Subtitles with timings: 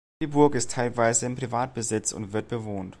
[0.19, 2.89] Die Burg ist teilweise im Privatbesitz und wird bewohnt.